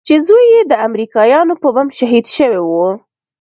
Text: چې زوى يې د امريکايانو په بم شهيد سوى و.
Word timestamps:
چې 0.07 0.15
زوى 0.25 0.45
يې 0.53 0.61
د 0.71 0.73
امريکايانو 0.87 1.53
په 1.61 1.69
بم 1.75 1.87
شهيد 1.97 2.25
سوى 2.35 2.61
و. 2.69 2.71